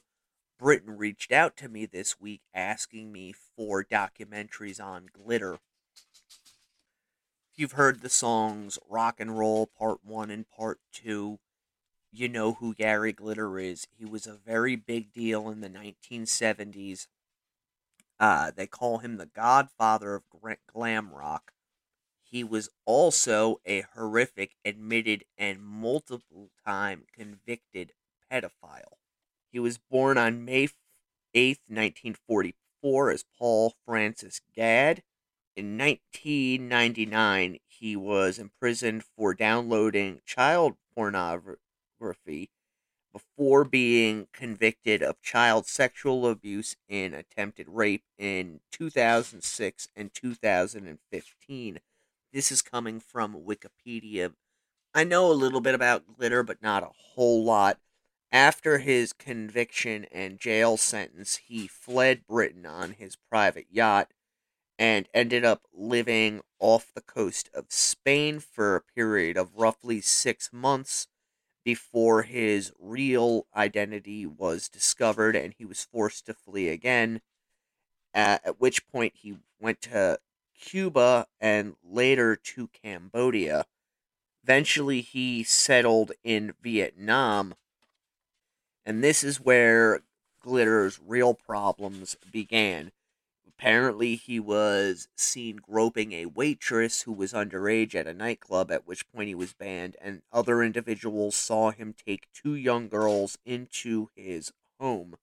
[0.57, 5.59] Britain reached out to me this week asking me for documentaries on glitter.
[7.51, 11.39] If you've heard the songs Rock and Roll Part 1 and Part 2,
[12.11, 13.87] you know who Gary Glitter is.
[13.97, 17.07] He was a very big deal in the 1970s.
[18.17, 20.23] Uh, they call him the godfather of
[20.71, 21.51] glam rock.
[22.23, 27.91] He was also a horrific, admitted, and multiple time convicted
[28.31, 28.97] pedophile.
[29.55, 30.67] He was born on May
[31.33, 35.01] 8th, 1944, as Paul Francis Gadd.
[35.55, 42.49] In 1999, he was imprisoned for downloading child pornography
[43.13, 51.79] before being convicted of child sexual abuse and attempted rape in 2006 and 2015.
[52.33, 54.33] This is coming from Wikipedia.
[54.93, 57.79] I know a little bit about glitter, but not a whole lot.
[58.35, 64.11] After his conviction and jail sentence, he fled Britain on his private yacht
[64.77, 70.51] and ended up living off the coast of Spain for a period of roughly six
[70.51, 71.07] months
[71.63, 77.21] before his real identity was discovered and he was forced to flee again.
[78.13, 80.19] At which point he went to
[80.59, 83.65] Cuba and later to Cambodia.
[84.43, 87.55] Eventually, he settled in Vietnam
[88.85, 90.01] and this is where
[90.41, 92.91] Glitter's real problems began.
[93.47, 99.09] Apparently, he was seen groping a waitress who was underage at a nightclub, at which
[99.11, 104.51] point he was banned, and other individuals saw him take two young girls into his
[104.79, 105.15] home.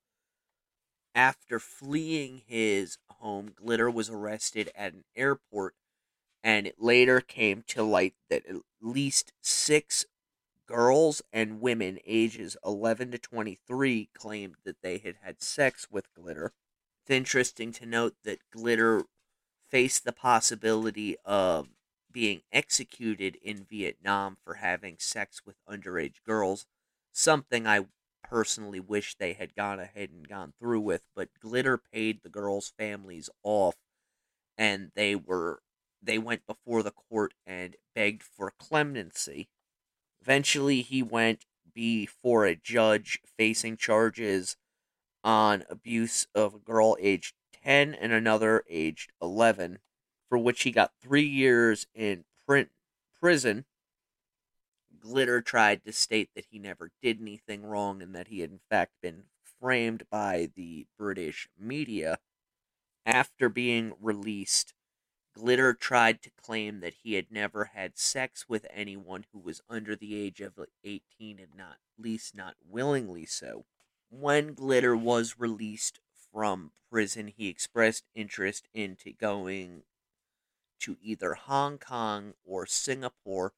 [1.15, 5.75] After fleeing his home, Glitter was arrested at an airport,
[6.43, 10.07] and it later came to light that at least six
[10.73, 16.53] girls and women ages 11 to 23 claimed that they had had sex with Glitter.
[17.03, 19.05] It's interesting to note that Glitter
[19.69, 21.69] faced the possibility of
[22.11, 26.67] being executed in Vietnam for having sex with underage girls,
[27.13, 27.87] something I
[28.23, 32.73] personally wish they had gone ahead and gone through with, but Glitter paid the girls'
[32.79, 33.77] families off
[34.59, 35.63] and they were
[36.03, 39.49] they went before the court and begged for clemency.
[40.23, 44.57] Eventually, he went before a judge facing charges
[45.25, 49.81] on abuse of a girl aged 10 and another aged 11,
[50.29, 52.71] for which he got three years in print
[53.21, 53.65] prison.
[55.01, 58.61] Glitter tried to state that he never did anything wrong and that he had, in
[58.71, 59.25] fact, been
[59.59, 62.21] framed by the British media.
[63.05, 64.73] After being released,
[65.35, 69.97] Glitter tried to claim that he had never had sex with anyone who was under
[69.97, 73.65] the age of 18 and not least not willingly so.
[74.11, 79.85] When Glitter was released from prison, he expressed interest into going
[80.81, 83.55] to either Hong Kong or Singapore.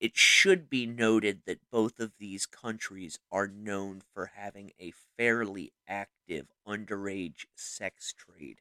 [0.00, 5.72] It should be noted that both of these countries are known for having a fairly
[5.86, 8.60] active underage sex trade.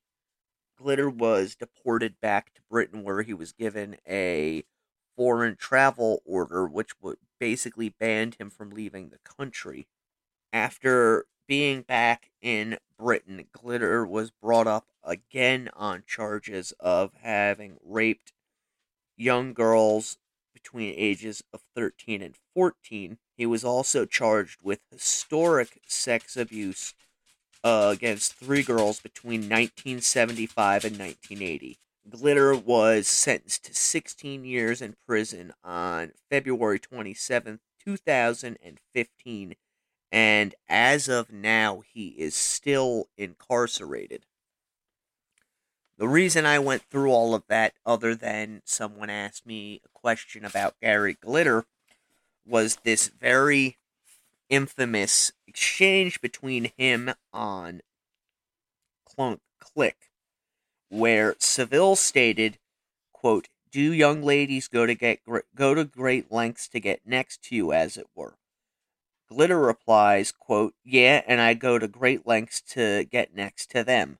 [0.77, 4.63] Glitter was deported back to Britain where he was given a
[5.15, 9.87] foreign travel order, which would basically banned him from leaving the country.
[10.51, 18.33] After being back in Britain, Glitter was brought up again on charges of having raped
[19.17, 20.17] young girls
[20.53, 23.17] between ages of 13 and 14.
[23.35, 26.93] He was also charged with historic sex abuse
[27.63, 31.77] uh, against three girls between 1975 and 1980.
[32.09, 39.55] Glitter was sentenced to 16 years in prison on February 27, 2015,
[40.11, 44.25] and as of now, he is still incarcerated.
[45.97, 50.43] The reason I went through all of that, other than someone asked me a question
[50.43, 51.65] about Gary Glitter,
[52.45, 53.77] was this very
[54.53, 57.81] infamous exchange between him on
[59.03, 60.11] Clunk Click,
[60.89, 62.59] where Savile stated,
[63.11, 65.21] quote, do young ladies go to get
[65.55, 68.37] go to great lengths to get next to you as it were?
[69.27, 74.19] Glitter replies quote yeah and i go to great lengths to get next to them.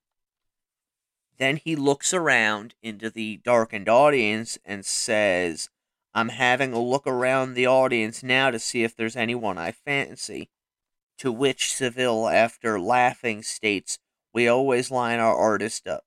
[1.37, 5.69] Then he looks around into the darkened audience and says
[6.13, 10.49] i'm having a look around the audience now to see if there's anyone i fancy
[11.17, 13.99] to which Savile after laughing states
[14.33, 16.03] we always line our artist up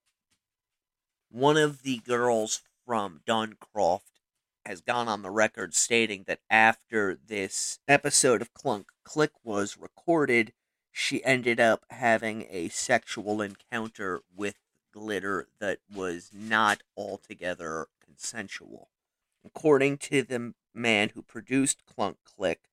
[1.31, 4.21] one of the girls from Duncroft
[4.65, 10.53] has gone on the record stating that after this episode of Clunk Click was recorded,
[10.91, 14.57] she ended up having a sexual encounter with
[14.93, 18.89] Glitter that was not altogether consensual.
[19.47, 22.69] According to the man who produced Clunk Click,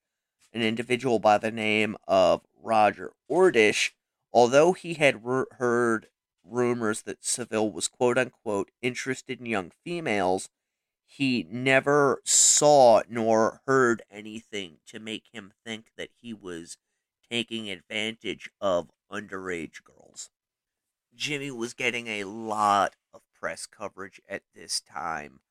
[0.51, 3.91] an individual by the name of Roger Ordish,
[4.31, 5.21] although he had
[5.51, 6.07] heard
[6.43, 10.49] rumors that Savile was quote unquote interested in young females,
[11.05, 16.77] he never saw nor heard anything to make him think that he was
[17.29, 20.31] taking advantage of underage girls.
[21.15, 25.41] Jimmy was getting a lot of press coverage at this time,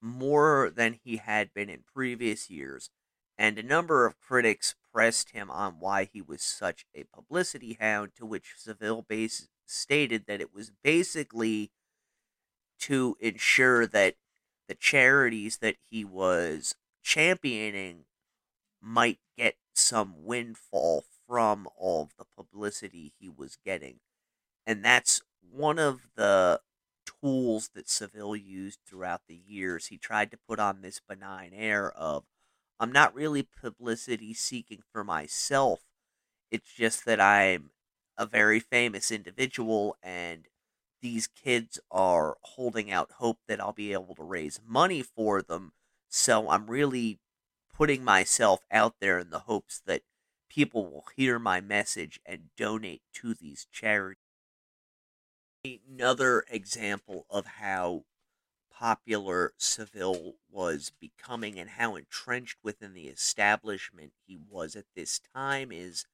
[0.00, 2.90] more than he had been in previous years,
[3.36, 8.12] and a number of critics pressed him on why he was such a publicity hound,
[8.16, 11.70] to which Savile base stated that it was basically
[12.80, 14.16] to ensure that
[14.68, 18.04] the charities that he was championing
[18.80, 24.00] might get some windfall from all of the publicity he was getting.
[24.66, 26.60] And that's one of the
[27.22, 29.86] tools that Savile used throughout the years.
[29.86, 32.24] He tried to put on this benign air of,
[32.80, 35.80] I'm not really publicity seeking for myself.
[36.50, 37.70] It's just that I'm
[38.16, 40.46] a very famous individual and
[41.00, 45.72] these kids are holding out hope that I'll be able to raise money for them.
[46.08, 47.18] So I'm really
[47.72, 50.02] putting myself out there in the hopes that
[50.48, 54.18] people will hear my message and donate to these charities.
[55.86, 58.04] Another example of how
[58.70, 65.72] popular Savile was becoming and how entrenched within the establishment he was at this time
[65.72, 66.06] is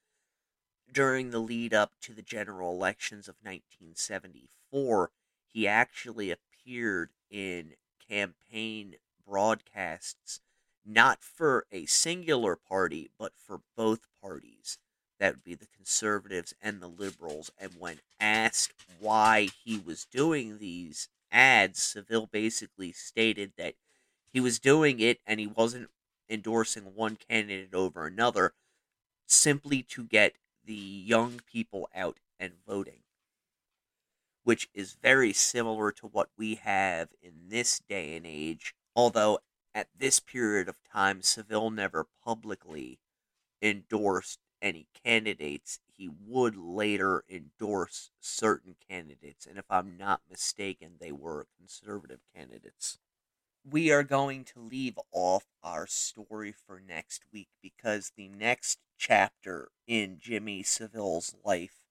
[0.91, 5.11] during the lead up to the general elections of 1974,
[5.53, 7.75] he actually appeared in
[8.09, 8.97] campaign
[9.27, 10.41] broadcasts
[10.85, 14.79] not for a singular party, but for both parties.
[15.25, 17.51] That would be the conservatives and the liberals.
[17.59, 23.73] And when asked why he was doing these ads, Savile basically stated that
[24.35, 25.89] he was doing it and he wasn't
[26.29, 28.53] endorsing one candidate over another
[29.27, 33.01] simply to get the young people out and voting,
[34.43, 38.75] which is very similar to what we have in this day and age.
[38.95, 39.39] Although
[39.75, 42.99] at this period of time, Savile never publicly
[43.63, 51.13] endorsed any candidates, he would later endorse certain candidates, and if I'm not mistaken, they
[51.13, 52.99] were conservative candidates
[53.65, 59.71] we are going to leave off our story for next week because the next chapter
[59.87, 61.87] in Jimmy Savile's life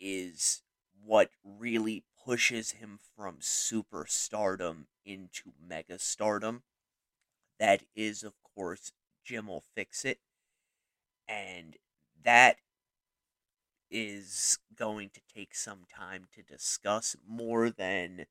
[0.00, 0.62] is
[1.04, 6.62] what really pushes him from superstardom into megastardom.
[7.58, 8.92] That is, of course,
[9.24, 10.18] Jim will fix it.
[11.30, 11.76] And
[12.24, 12.56] that
[13.90, 18.26] is going to take some time to discuss more than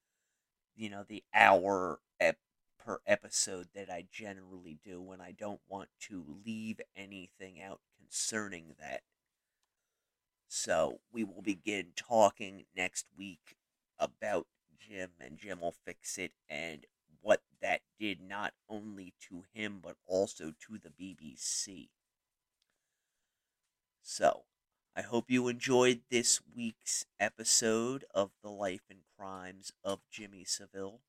[0.76, 2.38] you know, the hour ep-
[2.80, 8.76] per episode that I generally do when I don't want to leave anything out concerning
[8.80, 9.02] that.
[10.48, 13.58] So we will begin talking next week
[14.00, 14.48] about
[14.80, 16.86] Jim, and Jim will fix it and
[17.22, 21.90] what that did not only to him but also to the BBC.
[24.02, 24.46] So,
[24.96, 31.02] I hope you enjoyed this week's episode of The Life and Crimes of Jimmy Savile.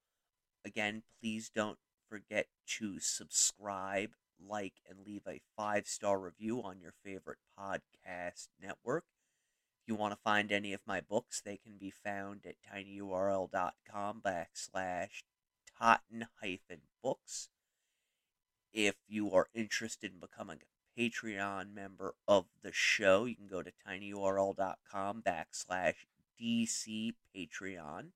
[0.64, 1.78] Again, please don't
[2.08, 9.04] forget to subscribe, like, and leave a five star review on your favorite podcast network.
[9.82, 14.20] If you want to find any of my books, they can be found at tinyurl.com
[14.20, 15.22] backslash
[15.78, 17.48] totten hyphen books.
[18.72, 23.62] If you are interested in becoming a Patreon member of the show, you can go
[23.62, 25.94] to tinyurl.com backslash
[26.40, 28.08] DC Patreon.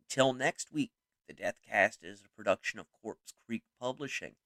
[0.00, 0.92] Until next week,
[1.26, 4.36] the Deathcast is a production of Corpse Creek Publishing.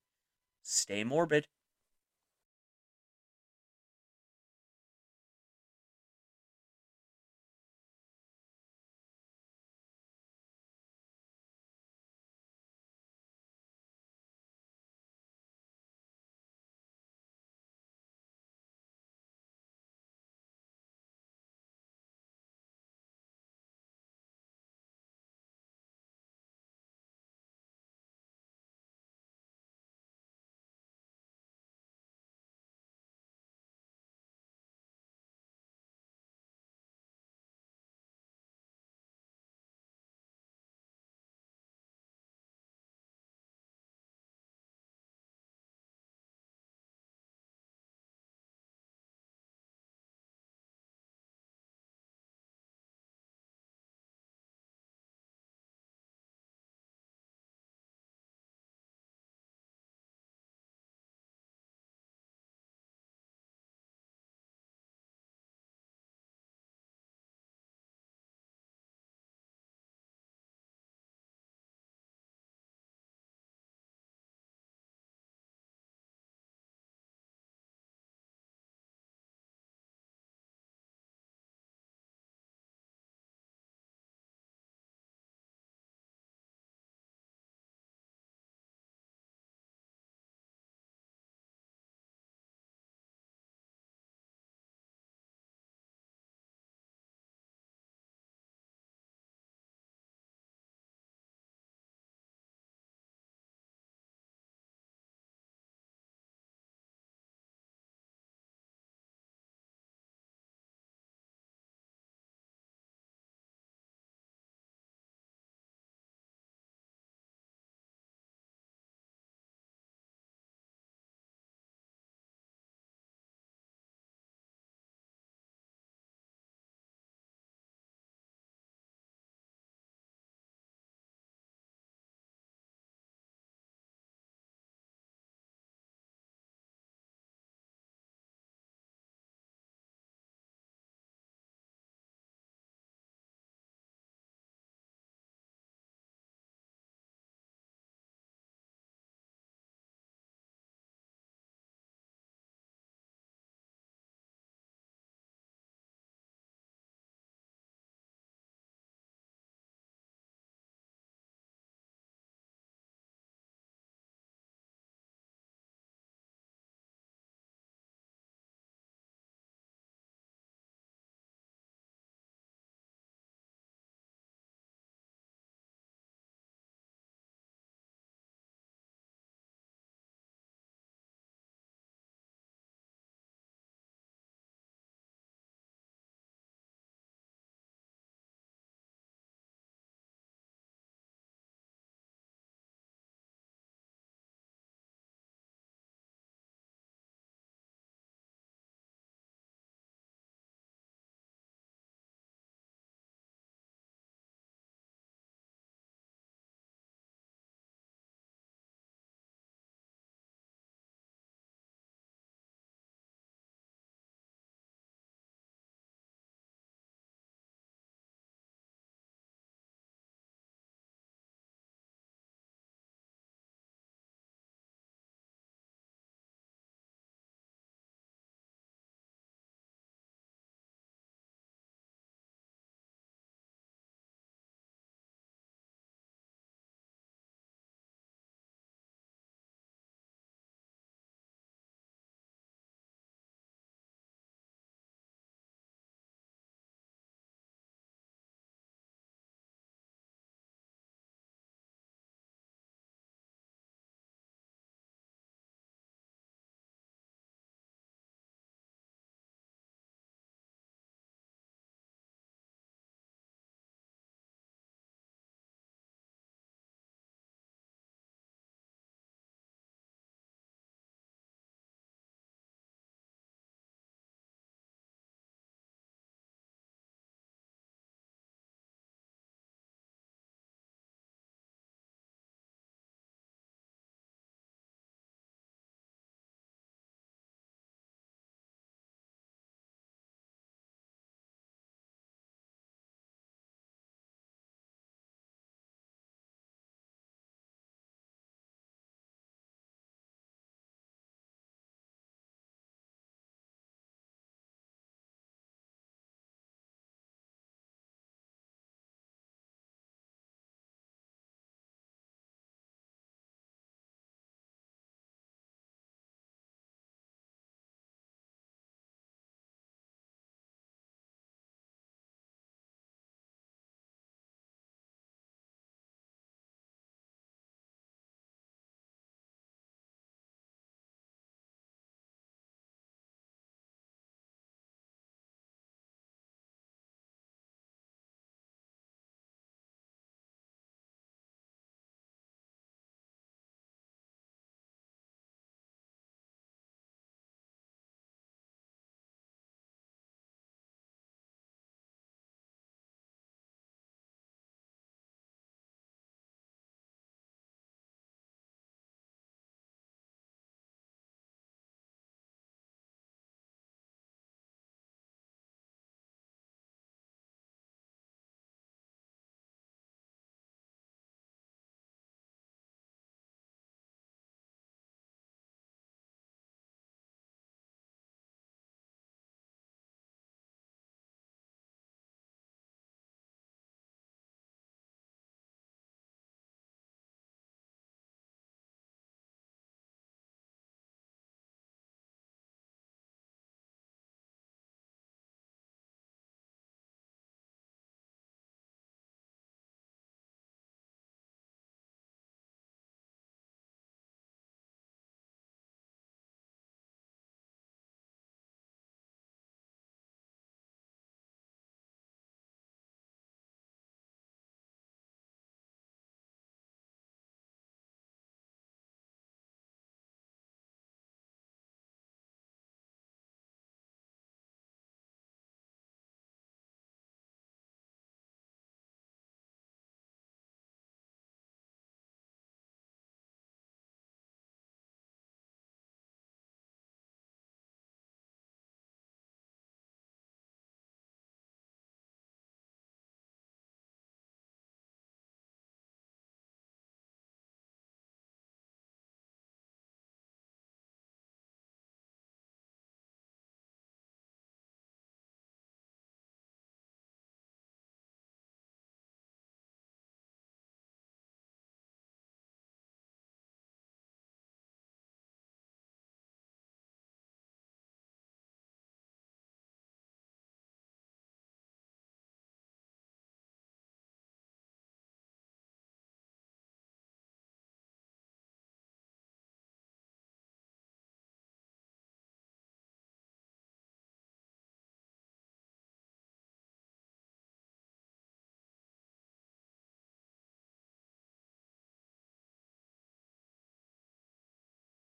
[0.63, 1.47] Stay morbid.